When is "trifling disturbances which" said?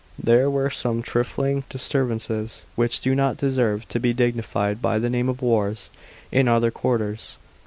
1.03-3.01